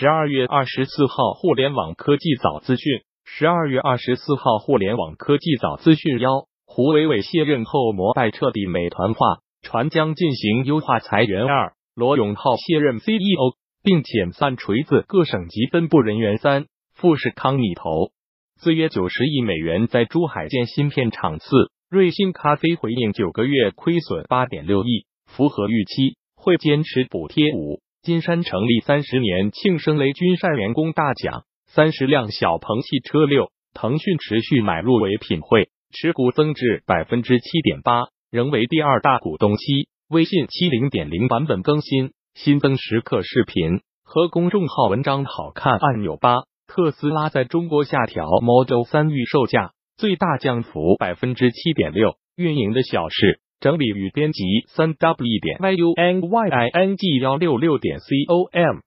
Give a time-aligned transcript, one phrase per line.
[0.00, 3.02] 十二月二十四号，互联网科技早资讯。
[3.26, 11.74] 十二月二十四号，互联网科技早资讯幺，胡伟伟卸任后，摩拜彻底美团化，传将进行优化裁员二。
[11.94, 16.64] 罗永浩卸任 CEO，并遣散锤子各省级分部人员三。
[16.94, 18.08] 富士康拟投
[18.58, 21.46] 资约九十亿美元在珠海建芯片厂四。
[21.90, 27.82] 瑞幸咖啡回应九个月亏损八点六亿，符合预期，会坚持补贴五。
[28.02, 31.44] 金山成立三十年庆生雷军晒员工大奖。
[31.66, 39.56] 三十辆小鹏汽车六，腾讯持续买入唯品会，持股增至百分之七点八，仍为第二大股东。
[39.56, 46.16] 七微信七零点零版本更新，新增时刻视频和公众号文章好看按钮。
[46.16, 52.16] 八特斯拉在中国下调 Model 三预售价，最大降幅百分之七点六。
[52.34, 58.80] 运营的小事整理与编辑三 w 点 y u n y i n g 幺六六点 c o m。